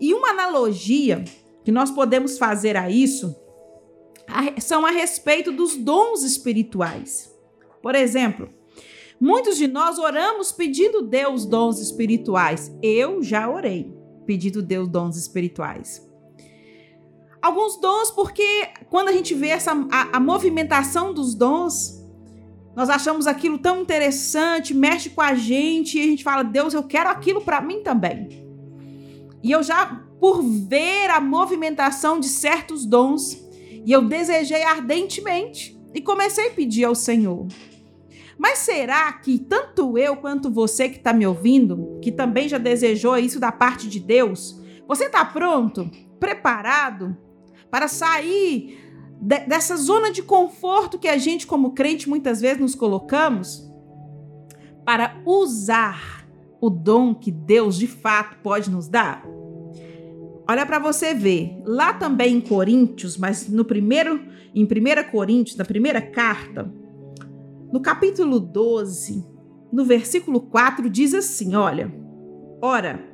E 0.00 0.14
uma 0.14 0.30
analogia 0.30 1.24
que 1.64 1.72
nós 1.72 1.90
podemos 1.90 2.38
fazer 2.38 2.76
a 2.76 2.90
isso 2.90 3.34
são 4.60 4.84
a 4.84 4.90
respeito 4.90 5.50
dos 5.50 5.76
dons 5.76 6.22
espirituais. 6.22 7.34
Por 7.82 7.94
exemplo, 7.94 8.48
muitos 9.20 9.56
de 9.56 9.66
nós 9.66 9.98
oramos 9.98 10.52
pedindo 10.52 11.02
Deus 11.02 11.46
dons 11.46 11.80
espirituais. 11.80 12.70
Eu 12.82 13.22
já 13.22 13.48
orei 13.48 13.92
pedindo 14.26 14.62
Deus 14.62 14.88
dons 14.88 15.16
espirituais. 15.16 16.06
Alguns 17.40 17.80
dons, 17.80 18.10
porque 18.10 18.68
quando 18.90 19.08
a 19.08 19.12
gente 19.12 19.34
vê 19.34 19.48
essa, 19.48 19.72
a, 19.90 20.16
a 20.16 20.20
movimentação 20.20 21.14
dos 21.14 21.34
dons, 21.34 21.97
nós 22.74 22.88
achamos 22.88 23.26
aquilo 23.26 23.58
tão 23.58 23.80
interessante, 23.82 24.72
mexe 24.72 25.10
com 25.10 25.20
a 25.20 25.34
gente 25.34 25.98
e 25.98 26.00
a 26.00 26.04
gente 26.04 26.24
fala: 26.24 26.42
Deus, 26.42 26.74
eu 26.74 26.82
quero 26.82 27.08
aquilo 27.08 27.40
para 27.40 27.60
mim 27.60 27.82
também. 27.82 28.46
E 29.42 29.50
eu 29.50 29.62
já, 29.62 30.04
por 30.20 30.42
ver 30.42 31.10
a 31.10 31.20
movimentação 31.20 32.20
de 32.20 32.28
certos 32.28 32.84
dons, 32.84 33.42
e 33.84 33.92
eu 33.92 34.02
desejei 34.02 34.62
ardentemente 34.62 35.78
e 35.94 36.00
comecei 36.00 36.48
a 36.48 36.52
pedir 36.52 36.84
ao 36.84 36.94
Senhor. 36.94 37.46
Mas 38.36 38.58
será 38.58 39.12
que 39.12 39.38
tanto 39.38 39.98
eu 39.98 40.16
quanto 40.16 40.48
você 40.50 40.88
que 40.88 40.98
está 40.98 41.12
me 41.12 41.26
ouvindo, 41.26 41.98
que 42.00 42.12
também 42.12 42.48
já 42.48 42.58
desejou 42.58 43.18
isso 43.18 43.40
da 43.40 43.50
parte 43.50 43.88
de 43.88 43.98
Deus, 43.98 44.60
você 44.86 45.06
está 45.06 45.24
pronto, 45.24 45.90
preparado 46.20 47.16
para 47.70 47.88
sair 47.88 48.87
de, 49.20 49.40
dessa 49.40 49.76
zona 49.76 50.10
de 50.10 50.22
conforto 50.22 50.98
que 50.98 51.08
a 51.08 51.18
gente, 51.18 51.46
como 51.46 51.72
crente, 51.72 52.08
muitas 52.08 52.40
vezes 52.40 52.60
nos 52.60 52.74
colocamos, 52.74 53.68
para 54.84 55.20
usar 55.26 56.26
o 56.60 56.70
dom 56.70 57.14
que 57.14 57.30
Deus 57.30 57.76
de 57.76 57.86
fato 57.86 58.38
pode 58.42 58.70
nos 58.70 58.88
dar? 58.88 59.24
Olha 60.48 60.64
para 60.64 60.78
você 60.78 61.12
ver, 61.12 61.60
lá 61.64 61.92
também 61.92 62.36
em 62.36 62.40
Coríntios, 62.40 63.16
mas 63.18 63.48
no 63.48 63.64
primeiro, 63.64 64.20
em 64.54 64.64
1 64.64 65.10
Coríntios, 65.10 65.56
na 65.56 65.64
primeira 65.64 66.00
carta, 66.00 66.72
no 67.70 67.80
capítulo 67.80 68.40
12, 68.40 69.26
no 69.70 69.84
versículo 69.84 70.40
4, 70.40 70.88
diz 70.88 71.12
assim: 71.12 71.54
olha, 71.54 71.94
ora, 72.62 73.04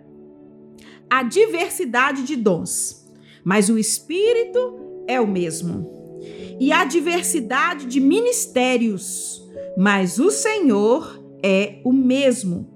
a 1.11 1.25
diversidade 1.25 2.23
de 2.23 2.37
dons, 2.37 3.13
mas 3.43 3.69
o 3.69 3.77
Espírito 3.77 4.84
é 5.07 5.21
o 5.21 5.27
mesmo. 5.27 5.91
E 6.61 6.73
a 6.73 6.85
diversidade 6.85 7.87
de 7.87 8.01
ministérios, 8.01 9.43
mas 9.77 10.19
o 10.19 10.31
Senhor 10.31 11.23
é 11.43 11.81
o 11.85 11.93
mesmo. 11.93 12.71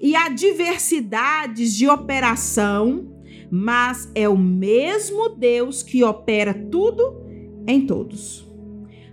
E 0.00 0.14
a 0.14 0.28
diversidade 0.28 1.74
de 1.76 1.88
operação, 1.88 3.10
mas 3.50 4.10
é 4.14 4.28
o 4.28 4.36
mesmo 4.36 5.30
Deus 5.30 5.82
que 5.82 6.04
opera 6.04 6.52
tudo 6.70 7.22
em 7.66 7.86
todos. 7.86 8.46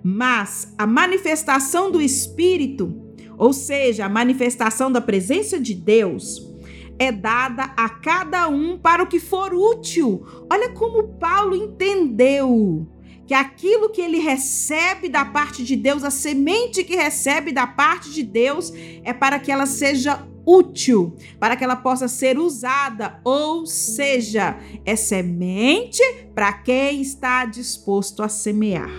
Mas 0.04 0.74
a 0.78 0.86
manifestação 0.86 1.92
do 1.92 2.02
Espírito, 2.02 2.94
ou 3.38 3.54
seja, 3.54 4.06
a 4.06 4.10
manifestação 4.10 4.92
da 4.92 5.00
presença 5.00 5.60
de 5.60 5.74
Deus, 5.74 6.51
é 7.02 7.12
dada 7.12 7.64
a 7.76 7.90
cada 7.90 8.48
um 8.48 8.78
para 8.78 9.02
o 9.02 9.08
que 9.08 9.20
for 9.20 9.56
útil. 9.56 10.24
Olha 10.52 10.70
como 10.70 11.16
Paulo 11.18 11.56
entendeu 11.56 12.88
que 13.26 13.34
aquilo 13.34 13.90
que 13.90 14.00
ele 14.00 14.20
recebe 14.20 15.10
da 15.10 15.26
parte 15.26 15.64
de 15.64 15.76
Deus, 15.76 16.04
a 16.04 16.12
semente 16.12 16.84
que 16.84 16.96
recebe 16.96 17.52
da 17.52 17.66
parte 17.66 18.12
de 18.12 18.22
Deus, 18.22 18.72
é 19.04 19.12
para 19.12 19.40
que 19.40 19.52
ela 19.52 19.66
seja 19.66 20.28
útil 20.46 21.16
para 21.40 21.56
que 21.56 21.64
ela 21.64 21.76
possa 21.76 22.08
ser 22.08 22.38
usada, 22.38 23.20
ou 23.24 23.66
seja, 23.66 24.58
é 24.86 24.96
semente 24.96 26.02
para 26.36 26.52
quem 26.52 27.02
está 27.02 27.46
disposto 27.46 28.22
a 28.22 28.30
semear. 28.30 28.92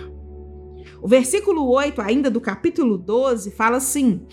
O 1.01 1.07
versículo 1.07 1.69
8, 1.69 2.01
ainda 2.01 2.29
do 2.29 2.41
capítulo 2.41 2.97
12, 2.97 3.51
fala 3.51 3.77
assim: 3.77 4.25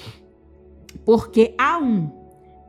Porque 1.04 1.52
a 1.58 1.78
um, 1.78 2.19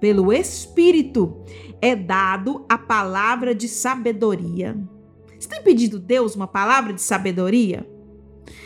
pelo 0.02 0.34
Espírito, 0.34 1.46
é 1.80 1.96
dado 1.96 2.66
a 2.68 2.78
palavra 2.78 3.56
de 3.56 3.70
sabedoria. 3.70 4.78
Você 5.40 5.48
tem 5.48 5.64
pedido 5.64 6.00
Deus 6.00 6.36
uma 6.36 6.48
palavra 6.48 6.92
de 6.92 7.02
sabedoria? 7.02 7.88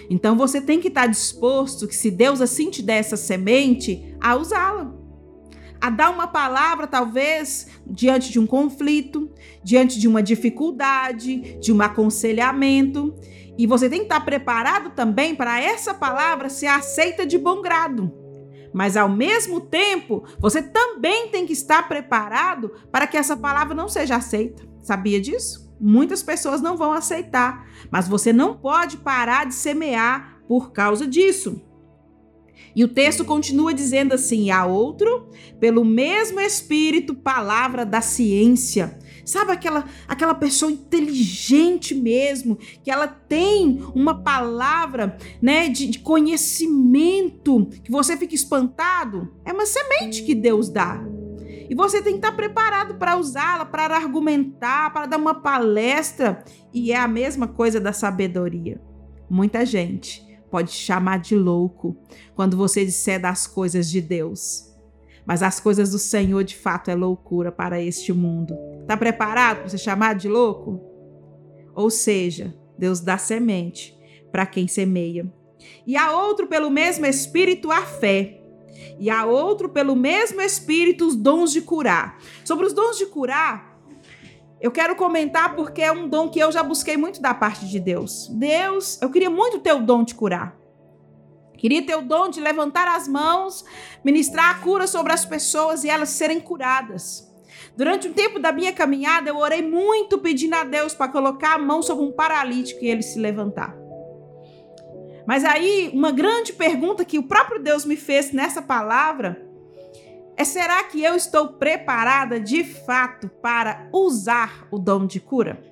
Então 0.09 0.35
você 0.35 0.59
tem 0.59 0.79
que 0.79 0.87
estar 0.87 1.05
disposto 1.05 1.87
que 1.87 1.95
se 1.95 2.09
Deus 2.09 2.41
assim 2.41 2.71
te 2.71 2.81
der 2.81 2.95
essa 2.95 3.17
semente, 3.17 4.15
a 4.19 4.35
usá-la 4.35 4.95
a 5.81 5.89
dar 5.91 6.09
uma 6.09 6.25
palavra, 6.25 6.87
talvez, 6.87 7.67
diante 7.85 8.31
de 8.31 8.39
um 8.39 8.47
conflito, 8.47 9.29
diante 9.63 9.99
de 9.99 10.07
uma 10.07 10.23
dificuldade, 10.23 11.59
de 11.59 11.71
um 11.71 11.79
aconselhamento. 11.79 13.13
E 13.55 13.67
você 13.67 13.87
tem 13.87 13.99
que 13.99 14.05
estar 14.05 14.21
preparado 14.21 14.95
também 14.95 15.35
para 15.35 15.61
essa 15.61 15.93
palavra 15.93 16.49
ser 16.49 16.67
aceita 16.67 17.23
de 17.23 17.37
bom 17.37 17.61
grado. 17.61 18.24
Mas 18.75 18.97
ao 18.97 19.07
mesmo 19.07 19.61
tempo, 19.61 20.25
você 20.37 20.61
também 20.61 21.29
tem 21.29 21.45
que 21.45 21.53
estar 21.53 21.87
preparado 21.87 22.73
para 22.91 23.07
que 23.07 23.15
essa 23.15 23.37
palavra 23.37 23.73
não 23.73 23.87
seja 23.87 24.17
aceita. 24.17 24.67
Sabia 24.81 25.21
disso? 25.21 25.73
Muitas 25.79 26.21
pessoas 26.21 26.61
não 26.61 26.75
vão 26.75 26.91
aceitar, 26.91 27.65
mas 27.89 28.05
você 28.05 28.33
não 28.33 28.57
pode 28.57 28.97
parar 28.97 29.45
de 29.45 29.53
semear 29.53 30.41
por 30.45 30.73
causa 30.73 31.07
disso. 31.07 31.65
E 32.75 32.83
o 32.83 32.87
texto 32.87 33.23
continua 33.23 33.73
dizendo 33.73 34.13
assim: 34.13 34.51
há 34.51 34.65
outro, 34.65 35.29
pelo 35.59 35.85
mesmo 35.85 36.39
Espírito, 36.39 37.15
palavra 37.15 37.85
da 37.85 38.01
ciência. 38.01 38.99
Sabe 39.25 39.51
aquela, 39.51 39.85
aquela 40.07 40.35
pessoa 40.35 40.71
inteligente 40.71 41.95
mesmo, 41.95 42.57
que 42.83 42.91
ela 42.91 43.07
tem 43.07 43.83
uma 43.95 44.21
palavra 44.21 45.17
né, 45.41 45.67
de, 45.67 45.87
de 45.87 45.99
conhecimento, 45.99 47.65
que 47.83 47.91
você 47.91 48.15
fica 48.15 48.35
espantado? 48.35 49.33
É 49.43 49.51
uma 49.51 49.65
semente 49.65 50.21
que 50.21 50.35
Deus 50.35 50.69
dá. 50.69 51.03
E 51.67 51.73
você 51.73 52.03
tem 52.03 52.13
que 52.13 52.19
estar 52.19 52.33
preparado 52.33 52.95
para 52.95 53.17
usá-la, 53.17 53.65
para 53.65 53.95
argumentar, 53.95 54.93
para 54.93 55.07
dar 55.07 55.17
uma 55.17 55.33
palestra. 55.33 56.43
E 56.71 56.91
é 56.91 56.97
a 56.97 57.07
mesma 57.07 57.47
coisa 57.47 57.79
da 57.79 57.91
sabedoria. 57.91 58.79
Muita 59.27 59.65
gente 59.65 60.24
pode 60.55 60.71
chamar 60.71 61.19
de 61.19 61.35
louco 61.35 61.97
quando 62.33 62.55
você 62.55 62.85
disser 62.85 63.19
das 63.19 63.45
coisas 63.45 63.89
de 63.89 63.99
Deus. 63.99 64.73
Mas 65.25 65.43
as 65.43 65.59
coisas 65.59 65.91
do 65.91 65.99
Senhor 65.99 66.45
de 66.45 66.55
fato 66.55 66.89
é 66.89 66.95
loucura 66.95 67.51
para 67.51 67.81
este 67.81 68.13
mundo. 68.13 68.55
Está 68.79 68.95
preparado 68.95 69.57
para 69.57 69.67
você 69.67 69.77
chamar 69.77 70.15
de 70.15 70.29
louco? 70.29 70.81
Ou 71.73 71.89
seja, 71.89 72.55
Deus 72.77 73.01
dá 73.01 73.17
semente 73.17 73.93
para 74.31 74.45
quem 74.45 74.65
semeia. 74.65 75.29
E 75.85 75.97
a 75.97 76.15
outro 76.15 76.47
pelo 76.47 76.69
mesmo 76.69 77.05
espírito 77.05 77.69
a 77.69 77.81
fé. 77.81 78.41
E 78.97 79.09
a 79.09 79.25
outro 79.25 79.67
pelo 79.67 79.93
mesmo 79.93 80.39
espírito 80.39 81.05
os 81.05 81.17
dons 81.17 81.51
de 81.51 81.61
curar. 81.63 82.17
Sobre 82.45 82.65
os 82.65 82.71
dons 82.71 82.97
de 82.97 83.07
curar, 83.07 83.74
eu 84.65 84.71
quero 84.71 84.95
comentar 84.95 85.55
porque 85.55 85.83
é 85.83 85.91
um 85.91 86.09
dom 86.09 86.27
que 86.27 86.39
eu 86.39 86.51
já 86.51 86.63
busquei 86.63 86.97
muito 86.97 87.21
da 87.21 87.35
parte 87.35 87.67
de 87.67 87.79
Deus. 87.79 88.27
Deus, 88.29 88.99
eu 88.99 89.11
queria 89.11 89.29
muito 89.29 89.59
ter 89.59 89.73
o 89.73 89.79
dom 89.79 90.03
de 90.03 90.15
curar. 90.15 90.57
Queria 91.55 91.85
ter 91.85 91.95
o 91.95 92.01
dom 92.01 92.29
de 92.29 92.41
levantar 92.41 92.87
as 92.87 93.07
mãos, 93.07 93.63
ministrar 94.03 94.49
a 94.49 94.59
cura 94.59 94.87
sobre 94.87 95.13
as 95.13 95.23
pessoas 95.23 95.83
e 95.83 95.89
elas 95.89 96.09
serem 96.09 96.39
curadas. 96.39 97.31
Durante 97.77 98.07
um 98.07 98.13
tempo 98.13 98.39
da 98.39 98.51
minha 98.51 98.73
caminhada, 98.73 99.29
eu 99.29 99.37
orei 99.37 99.61
muito 99.61 100.17
pedindo 100.17 100.55
a 100.55 100.63
Deus 100.63 100.95
para 100.95 101.11
colocar 101.11 101.53
a 101.53 101.59
mão 101.59 101.83
sobre 101.83 102.03
um 102.03 102.11
paralítico 102.11 102.83
e 102.83 102.87
ele 102.87 103.03
se 103.03 103.19
levantar. 103.19 103.77
Mas 105.27 105.45
aí, 105.45 105.91
uma 105.93 106.11
grande 106.11 106.53
pergunta 106.53 107.05
que 107.05 107.19
o 107.19 107.27
próprio 107.27 107.61
Deus 107.61 107.85
me 107.85 107.95
fez 107.95 108.31
nessa 108.31 108.63
palavra 108.63 109.47
é 110.37 110.43
será 110.43 110.83
que 110.83 111.01
eu 111.01 111.15
estou 111.15 111.53
preparada 111.53 112.39
de 112.39 112.63
fato 112.63 113.29
para 113.29 113.89
usar 113.93 114.67
o 114.69 114.77
dom 114.77 115.05
de 115.05 115.19
cura? 115.19 115.63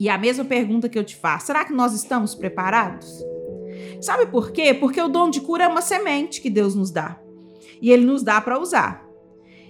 E 0.00 0.08
a 0.08 0.18
mesma 0.18 0.44
pergunta 0.44 0.88
que 0.88 0.98
eu 0.98 1.04
te 1.04 1.14
faço, 1.14 1.46
será 1.46 1.64
que 1.64 1.72
nós 1.72 1.92
estamos 1.92 2.34
preparados? 2.34 3.24
Sabe 4.00 4.26
por 4.26 4.50
quê? 4.50 4.74
Porque 4.74 5.00
o 5.00 5.08
dom 5.08 5.30
de 5.30 5.40
cura 5.40 5.64
é 5.64 5.68
uma 5.68 5.80
semente 5.80 6.40
que 6.40 6.50
Deus 6.50 6.74
nos 6.74 6.90
dá. 6.90 7.20
E 7.80 7.90
ele 7.90 8.04
nos 8.04 8.22
dá 8.22 8.40
para 8.40 8.58
usar. 8.58 9.02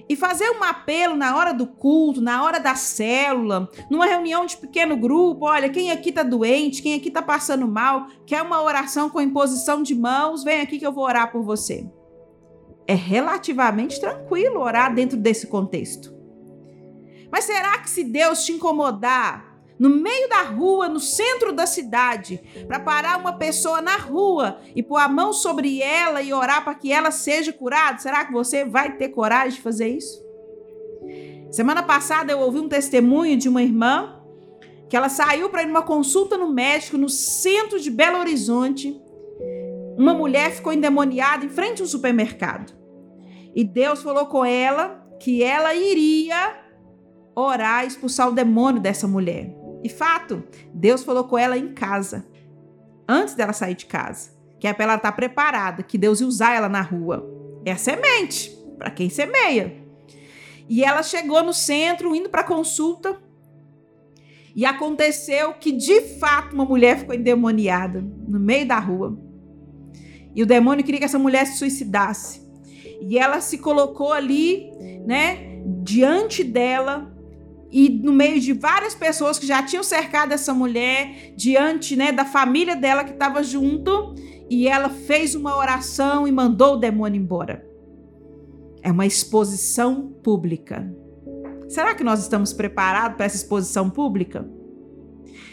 e 0.08 0.16
fazer 0.16 0.50
um 0.50 0.62
apelo 0.62 1.16
na 1.16 1.36
hora 1.36 1.54
do 1.54 1.66
culto, 1.66 2.20
na 2.20 2.44
hora 2.44 2.58
da 2.58 2.74
célula, 2.74 3.70
numa 3.88 4.04
reunião 4.04 4.44
de 4.44 4.56
pequeno 4.56 4.96
grupo, 4.96 5.46
olha, 5.46 5.70
quem 5.70 5.90
aqui 5.90 6.10
está 6.10 6.22
doente, 6.22 6.82
quem 6.82 6.94
aqui 6.94 7.08
está 7.08 7.22
passando 7.22 7.66
mal, 7.66 8.08
quer 8.26 8.42
uma 8.42 8.60
oração 8.62 9.08
com 9.08 9.20
imposição 9.20 9.82
de 9.82 9.94
mãos, 9.94 10.44
vem 10.44 10.60
aqui 10.60 10.78
que 10.78 10.86
eu 10.86 10.92
vou 10.92 11.04
orar 11.04 11.32
por 11.32 11.42
você. 11.42 11.88
É 12.92 12.94
relativamente 12.94 13.98
tranquilo 13.98 14.60
orar 14.60 14.94
dentro 14.94 15.16
desse 15.16 15.46
contexto. 15.46 16.14
Mas 17.30 17.44
será 17.44 17.78
que 17.78 17.88
se 17.88 18.04
Deus 18.04 18.44
te 18.44 18.52
incomodar 18.52 19.50
no 19.78 19.88
meio 19.88 20.28
da 20.28 20.42
rua, 20.42 20.90
no 20.90 21.00
centro 21.00 21.54
da 21.54 21.64
cidade, 21.64 22.38
para 22.68 22.78
parar 22.78 23.16
uma 23.16 23.32
pessoa 23.32 23.80
na 23.80 23.96
rua 23.96 24.60
e 24.76 24.82
pôr 24.82 24.98
a 24.98 25.08
mão 25.08 25.32
sobre 25.32 25.80
ela 25.80 26.20
e 26.20 26.34
orar 26.34 26.64
para 26.64 26.74
que 26.74 26.92
ela 26.92 27.10
seja 27.10 27.50
curada? 27.50 27.96
Será 27.96 28.26
que 28.26 28.32
você 28.32 28.62
vai 28.62 28.94
ter 28.98 29.08
coragem 29.08 29.56
de 29.56 29.62
fazer 29.62 29.88
isso? 29.88 30.22
Semana 31.50 31.82
passada 31.82 32.30
eu 32.30 32.40
ouvi 32.40 32.58
um 32.58 32.68
testemunho 32.68 33.38
de 33.38 33.48
uma 33.48 33.62
irmã 33.62 34.20
que 34.90 34.94
ela 34.98 35.08
saiu 35.08 35.48
para 35.48 35.62
ir 35.62 35.66
numa 35.66 35.80
consulta 35.80 36.36
no 36.36 36.52
médico 36.52 36.98
no 36.98 37.08
centro 37.08 37.80
de 37.80 37.90
Belo 37.90 38.18
Horizonte. 38.18 39.00
Uma 39.96 40.12
mulher 40.12 40.50
ficou 40.50 40.74
endemoniada 40.74 41.46
em 41.46 41.48
frente 41.48 41.80
a 41.80 41.86
um 41.86 41.88
supermercado. 41.88 42.81
E 43.54 43.64
Deus 43.64 44.02
falou 44.02 44.26
com 44.26 44.44
ela 44.44 45.06
que 45.20 45.42
ela 45.42 45.74
iria 45.74 46.58
orar 47.34 47.84
e 47.84 47.88
expulsar 47.88 48.28
o 48.28 48.32
demônio 48.32 48.80
dessa 48.80 49.06
mulher. 49.06 49.54
E 49.82 49.88
fato, 49.88 50.42
Deus 50.72 51.02
falou 51.02 51.24
com 51.24 51.36
ela 51.36 51.56
em 51.58 51.72
casa, 51.72 52.26
antes 53.08 53.34
dela 53.34 53.52
sair 53.52 53.74
de 53.74 53.86
casa, 53.86 54.30
que 54.60 54.66
é 54.66 54.72
para 54.72 54.84
ela 54.84 54.94
estar 54.94 55.10
tá 55.10 55.16
preparada, 55.16 55.82
que 55.82 55.98
Deus 55.98 56.20
ia 56.20 56.26
usar 56.26 56.54
ela 56.54 56.68
na 56.68 56.80
rua. 56.80 57.28
É 57.64 57.72
a 57.72 57.76
semente, 57.76 58.50
para 58.78 58.90
quem 58.90 59.08
semeia. 59.08 59.76
E 60.68 60.84
ela 60.84 61.02
chegou 61.02 61.42
no 61.42 61.52
centro, 61.52 62.14
indo 62.14 62.28
para 62.28 62.44
consulta, 62.44 63.20
e 64.54 64.64
aconteceu 64.66 65.54
que 65.54 65.72
de 65.72 66.00
fato 66.18 66.54
uma 66.54 66.64
mulher 66.64 66.98
ficou 66.98 67.14
endemoniada 67.14 68.00
no 68.28 68.38
meio 68.38 68.66
da 68.66 68.78
rua. 68.78 69.18
E 70.34 70.42
o 70.42 70.46
demônio 70.46 70.84
queria 70.84 71.00
que 71.00 71.06
essa 71.06 71.18
mulher 71.18 71.46
se 71.46 71.58
suicidasse. 71.58 72.42
E 73.08 73.18
ela 73.18 73.40
se 73.40 73.58
colocou 73.58 74.12
ali, 74.12 74.70
né, 75.06 75.60
diante 75.82 76.44
dela, 76.44 77.12
e 77.70 77.88
no 77.88 78.12
meio 78.12 78.38
de 78.38 78.52
várias 78.52 78.94
pessoas 78.94 79.38
que 79.38 79.46
já 79.46 79.62
tinham 79.62 79.82
cercado 79.82 80.32
essa 80.32 80.52
mulher, 80.52 81.32
diante 81.34 81.96
né, 81.96 82.12
da 82.12 82.24
família 82.24 82.76
dela 82.76 83.02
que 83.02 83.12
estava 83.12 83.42
junto, 83.42 84.14
e 84.48 84.68
ela 84.68 84.90
fez 84.90 85.34
uma 85.34 85.56
oração 85.56 86.28
e 86.28 86.32
mandou 86.32 86.74
o 86.74 86.76
demônio 86.76 87.20
embora. 87.20 87.66
É 88.82 88.90
uma 88.90 89.06
exposição 89.06 90.12
pública. 90.22 90.92
Será 91.68 91.94
que 91.94 92.04
nós 92.04 92.20
estamos 92.20 92.52
preparados 92.52 93.16
para 93.16 93.24
essa 93.24 93.36
exposição 93.36 93.88
pública? 93.88 94.46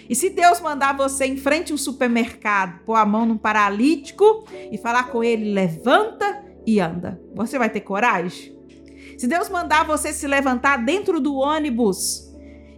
E 0.10 0.15
se 0.15 0.29
Deus 0.32 0.60
mandar 0.60 0.98
você 0.98 1.25
em 1.25 1.38
frente 1.38 1.72
a 1.72 1.75
um 1.75 1.77
supermercado, 1.77 2.84
pôr 2.84 2.96
a 2.96 3.06
mão 3.06 3.27
num 3.27 3.38
paralítico 3.38 4.44
e 4.72 4.77
falar 4.77 5.03
com 5.03 5.24
ele, 5.24 5.53
levanta 5.53 6.28
e 6.76 6.80
anda, 6.80 7.20
você 7.34 7.58
vai 7.58 7.70
ter 7.70 7.82
coragem? 7.82 8.56
Se 9.18 9.28
Deus 9.28 9.50
mandar 9.50 9.86
você 9.86 10.14
se 10.14 10.28
levantar 10.28 10.78
dentro 10.78 11.20
do 11.20 11.36
ônibus, 11.36 12.32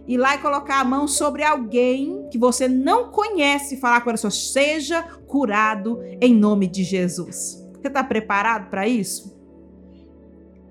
ir 0.08 0.16
lá 0.16 0.34
e 0.34 0.38
colocar 0.38 0.80
a 0.80 0.84
mão 0.84 1.06
sobre 1.06 1.44
alguém 1.44 2.26
que 2.30 2.38
você 2.38 2.66
não 2.66 3.10
conhece 3.10 3.74
e 3.74 3.78
falar 3.78 4.00
com 4.00 4.10
ela, 4.10 4.30
seja 4.30 5.02
curado 5.26 6.00
em 6.20 6.34
nome 6.34 6.66
de 6.66 6.82
Jesus. 6.82 7.62
Você 7.74 7.88
está 7.88 8.02
preparado 8.02 8.70
para 8.70 8.88
isso? 8.88 9.36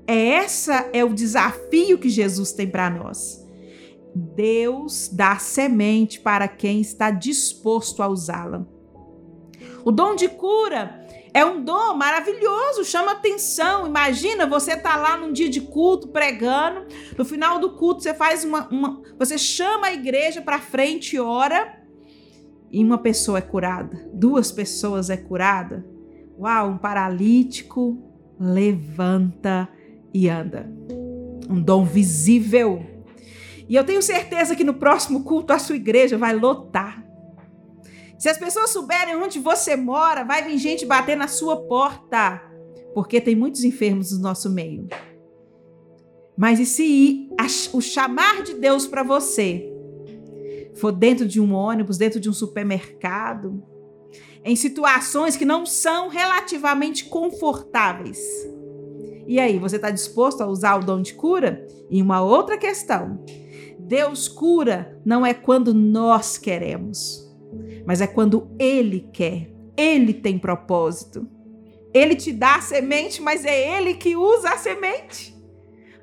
É 0.07 0.29
essa 0.29 0.89
é 0.91 1.05
o 1.05 1.13
desafio 1.13 1.99
que 1.99 2.09
Jesus 2.09 2.51
tem 2.51 2.67
para 2.67 2.89
nós. 2.89 3.47
Deus 4.13 5.09
dá 5.13 5.37
semente 5.37 6.19
para 6.19 6.47
quem 6.47 6.81
está 6.81 7.11
disposto 7.11 8.01
a 8.01 8.07
usá-la. 8.07 8.65
O 9.85 9.91
dom 9.91 10.15
de 10.15 10.27
cura 10.27 11.00
é 11.33 11.45
um 11.45 11.63
dom 11.63 11.93
maravilhoso, 11.93 12.83
chama 12.83 13.13
atenção. 13.13 13.87
Imagina 13.87 14.45
você 14.45 14.75
tá 14.75 14.95
lá 14.95 15.17
num 15.17 15.31
dia 15.31 15.49
de 15.49 15.61
culto 15.61 16.09
pregando, 16.09 16.85
no 17.17 17.23
final 17.23 17.59
do 17.59 17.71
culto 17.71 18.03
você 18.03 18.13
faz 18.13 18.43
uma, 18.43 18.67
uma 18.69 19.01
você 19.17 19.37
chama 19.37 19.87
a 19.87 19.93
igreja 19.93 20.41
para 20.41 20.59
frente 20.59 21.15
e 21.15 21.19
ora 21.19 21.81
e 22.71 22.83
uma 22.83 22.97
pessoa 22.97 23.37
é 23.37 23.41
curada, 23.41 24.09
duas 24.13 24.51
pessoas 24.51 25.09
é 25.09 25.17
curada. 25.17 25.85
Uau, 26.39 26.71
um 26.71 26.77
paralítico 26.77 28.01
levanta 28.39 29.69
e 30.13 30.27
anda. 30.27 30.71
Um 31.49 31.61
dom 31.61 31.83
visível. 31.83 32.85
E 33.67 33.75
eu 33.75 33.83
tenho 33.83 34.01
certeza 34.01 34.55
que 34.55 34.63
no 34.63 34.73
próximo 34.73 35.23
culto 35.23 35.53
a 35.53 35.59
sua 35.59 35.75
igreja 35.75 36.17
vai 36.17 36.33
lotar. 36.33 37.05
Se 38.21 38.29
as 38.29 38.37
pessoas 38.37 38.69
souberem 38.69 39.15
onde 39.15 39.39
você 39.39 39.75
mora, 39.75 40.23
vai 40.23 40.43
vir 40.43 40.55
gente 40.59 40.85
bater 40.85 41.17
na 41.17 41.27
sua 41.27 41.57
porta, 41.63 42.39
porque 42.93 43.19
tem 43.19 43.35
muitos 43.35 43.63
enfermos 43.63 44.11
no 44.11 44.19
nosso 44.19 44.47
meio. 44.47 44.87
Mas 46.37 46.59
e 46.59 46.65
se 46.67 47.27
o 47.73 47.81
chamar 47.81 48.43
de 48.43 48.53
Deus 48.53 48.85
para 48.85 49.01
você 49.01 49.67
for 50.75 50.91
dentro 50.91 51.27
de 51.27 51.41
um 51.41 51.51
ônibus, 51.51 51.97
dentro 51.97 52.19
de 52.19 52.29
um 52.29 52.33
supermercado, 52.33 53.63
em 54.45 54.55
situações 54.55 55.35
que 55.35 55.43
não 55.43 55.65
são 55.65 56.07
relativamente 56.07 57.05
confortáveis? 57.05 58.19
E 59.25 59.39
aí, 59.39 59.57
você 59.57 59.77
está 59.77 59.89
disposto 59.89 60.41
a 60.41 60.47
usar 60.47 60.75
o 60.75 60.85
dom 60.85 61.01
de 61.01 61.15
cura? 61.15 61.65
E 61.89 61.99
uma 62.03 62.21
outra 62.21 62.55
questão: 62.55 63.25
Deus 63.79 64.27
cura 64.27 65.01
não 65.03 65.25
é 65.25 65.33
quando 65.33 65.73
nós 65.73 66.37
queremos 66.37 67.30
mas 67.85 68.01
é 68.01 68.07
quando 68.07 68.49
Ele 68.59 69.09
quer, 69.11 69.49
Ele 69.75 70.13
tem 70.13 70.37
propósito. 70.37 71.27
Ele 71.93 72.15
te 72.15 72.31
dá 72.31 72.55
a 72.55 72.61
semente, 72.61 73.21
mas 73.21 73.43
é 73.43 73.77
Ele 73.77 73.95
que 73.95 74.15
usa 74.15 74.51
a 74.51 74.57
semente. 74.57 75.35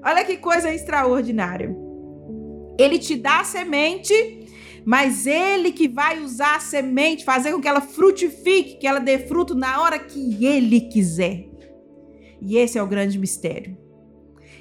Olha 0.04 0.24
que 0.24 0.36
coisa 0.36 0.72
extraordinária. 0.72 1.74
Ele 2.78 2.98
te 2.98 3.16
dá 3.16 3.40
a 3.40 3.44
semente, 3.44 4.12
mas 4.84 5.26
Ele 5.26 5.72
que 5.72 5.88
vai 5.88 6.20
usar 6.20 6.56
a 6.56 6.60
semente, 6.60 7.24
fazer 7.24 7.52
com 7.52 7.60
que 7.60 7.68
ela 7.68 7.80
frutifique, 7.80 8.76
que 8.76 8.86
ela 8.86 9.00
dê 9.00 9.18
fruto 9.18 9.54
na 9.54 9.80
hora 9.80 9.98
que 9.98 10.44
Ele 10.44 10.82
quiser. 10.82 11.48
E 12.40 12.56
esse 12.56 12.78
é 12.78 12.82
o 12.82 12.86
grande 12.86 13.18
mistério. 13.18 13.77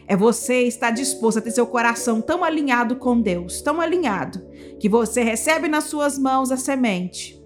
É 0.08 0.16
você 0.16 0.62
estar 0.62 0.92
disposto 0.92 1.40
a 1.40 1.42
ter 1.42 1.52
seu 1.52 1.68
coração 1.68 2.22
tão 2.22 2.44
alinhado 2.44 2.96
com 2.96 3.20
Deus, 3.20 3.62
tão 3.62 3.82
alinhado, 3.82 4.42
que 4.80 4.88
você 4.88 5.22
recebe 5.22 5.68
nas 5.68 5.84
suas 5.84 6.18
mãos 6.18 6.50
a 6.50 6.56
semente, 6.56 7.38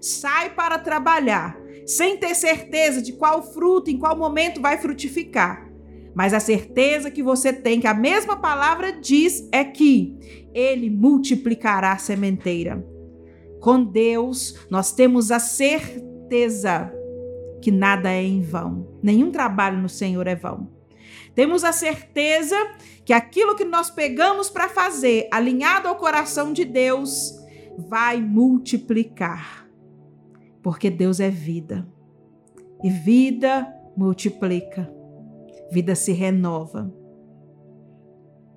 sai 0.00 0.50
para 0.50 0.78
trabalhar, 0.78 1.56
sem 1.86 2.16
ter 2.16 2.34
certeza 2.34 3.00
de 3.00 3.12
qual 3.12 3.42
fruto, 3.42 3.90
em 3.90 3.98
qual 3.98 4.16
momento 4.16 4.60
vai 4.60 4.78
frutificar. 4.78 5.68
Mas 6.14 6.34
a 6.34 6.40
certeza 6.40 7.10
que 7.10 7.22
você 7.22 7.52
tem, 7.52 7.80
que 7.80 7.86
a 7.86 7.94
mesma 7.94 8.36
palavra 8.36 8.92
diz, 8.92 9.48
é 9.52 9.62
que 9.62 10.18
Ele 10.52 10.90
multiplicará 10.90 11.92
a 11.92 11.98
sementeira. 11.98 12.84
Com 13.60 13.84
Deus, 13.84 14.66
nós 14.68 14.90
temos 14.92 15.30
a 15.30 15.38
certeza 15.38 16.92
que 17.62 17.70
nada 17.70 18.12
é 18.12 18.22
em 18.22 18.42
vão, 18.42 18.98
nenhum 19.00 19.30
trabalho 19.30 19.78
no 19.78 19.88
Senhor 19.88 20.26
é 20.26 20.34
vão. 20.34 20.77
Temos 21.38 21.62
a 21.62 21.70
certeza 21.70 22.56
que 23.04 23.12
aquilo 23.12 23.54
que 23.54 23.64
nós 23.64 23.90
pegamos 23.90 24.50
para 24.50 24.68
fazer, 24.68 25.28
alinhado 25.30 25.86
ao 25.86 25.94
coração 25.94 26.52
de 26.52 26.64
Deus, 26.64 27.32
vai 27.76 28.20
multiplicar. 28.20 29.64
Porque 30.60 30.90
Deus 30.90 31.20
é 31.20 31.30
vida. 31.30 31.86
E 32.82 32.90
vida 32.90 33.72
multiplica. 33.96 34.92
Vida 35.70 35.94
se 35.94 36.10
renova. 36.10 36.92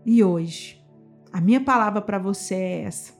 E 0.03 0.23
hoje, 0.23 0.83
a 1.31 1.39
minha 1.39 1.63
palavra 1.63 2.01
para 2.01 2.17
você 2.17 2.55
é 2.55 2.81
essa. 2.85 3.13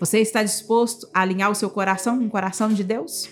Você 0.00 0.20
está 0.20 0.42
disposto 0.42 1.06
a 1.12 1.20
alinhar 1.20 1.50
o 1.50 1.54
seu 1.54 1.68
coração 1.68 2.18
com 2.18 2.24
o 2.24 2.30
coração 2.30 2.72
de 2.72 2.82
Deus? 2.82 3.28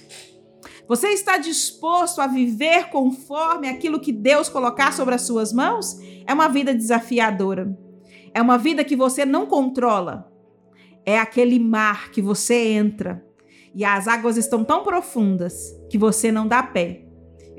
Você 0.87 1.09
está 1.09 1.39
disposto 1.39 2.21
a 2.21 2.27
viver 2.27 2.91
conforme 2.91 3.69
aquilo 3.69 4.01
que 4.01 4.13
Deus 4.13 4.49
colocar 4.49 4.93
sobre 4.93 5.15
as 5.15 5.23
suas 5.23 5.53
mãos? 5.53 5.99
É 6.27 6.35
uma 6.35 6.49
vida 6.49 6.75
desafiadora. 6.75 7.77
É 8.35 8.43
uma 8.43 8.59
vida 8.59 8.85
que 8.85 8.97
você 8.97 9.25
não 9.25 9.47
controla. 9.47 10.31
É 11.07 11.19
aquele 11.19 11.59
mar 11.59 12.11
que 12.11 12.21
você 12.21 12.69
entra 12.69 13.25
e 13.75 13.85
as 13.85 14.07
águas 14.07 14.37
estão 14.37 14.65
tão 14.65 14.85
profundas 14.85 15.75
que 15.91 15.99
você 15.99 16.31
não 16.31 16.47
dá 16.47 16.63
pé. 16.63 17.05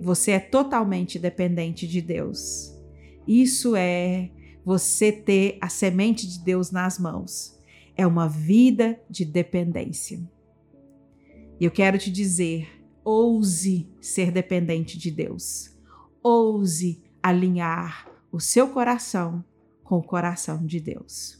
Você 0.02 0.32
é 0.32 0.40
totalmente 0.40 1.20
dependente 1.20 1.88
de 1.88 2.02
Deus. 2.02 2.74
Isso 3.28 3.76
é 3.76 4.30
você 4.64 5.12
ter 5.12 5.58
a 5.62 5.68
semente 5.68 6.28
de 6.28 6.44
Deus 6.44 6.72
nas 6.72 6.98
mãos. 6.98 7.60
É 7.98 8.06
uma 8.06 8.28
vida 8.28 9.00
de 9.10 9.26
dependência. 9.26 10.20
E 11.60 11.66
eu 11.66 11.72
quero 11.72 11.98
te 11.98 12.12
dizer 12.12 12.75
Ouse 13.06 13.88
ser 14.02 14.32
dependente 14.32 14.98
de 14.98 15.12
Deus. 15.12 15.70
Ouse 16.24 17.04
alinhar 17.22 18.10
o 18.32 18.40
seu 18.40 18.68
coração 18.70 19.46
com 19.84 20.00
o 20.00 20.04
coração 20.04 20.66
de 20.66 20.80
Deus. 20.80 21.38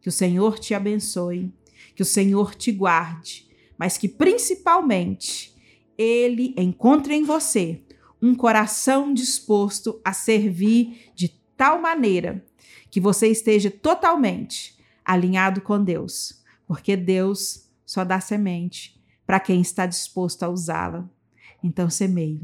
Que 0.00 0.08
o 0.08 0.12
Senhor 0.12 0.60
te 0.60 0.74
abençoe, 0.74 1.52
que 1.96 2.02
o 2.02 2.06
Senhor 2.06 2.54
te 2.54 2.70
guarde, 2.70 3.50
mas 3.76 3.98
que 3.98 4.08
principalmente 4.08 5.52
Ele 5.98 6.54
encontre 6.56 7.16
em 7.16 7.24
você 7.24 7.82
um 8.22 8.32
coração 8.32 9.12
disposto 9.12 10.00
a 10.04 10.12
servir 10.12 11.10
de 11.16 11.30
tal 11.56 11.82
maneira 11.82 12.46
que 12.88 13.00
você 13.00 13.26
esteja 13.26 13.72
totalmente 13.72 14.78
alinhado 15.04 15.62
com 15.62 15.82
Deus, 15.82 16.44
porque 16.64 16.96
Deus 16.96 17.68
só 17.84 18.04
dá 18.04 18.20
semente 18.20 19.01
para 19.32 19.40
quem 19.40 19.62
está 19.62 19.86
disposto 19.86 20.42
a 20.42 20.50
usá-la. 20.50 21.08
Então 21.64 21.88
semeie. 21.88 22.42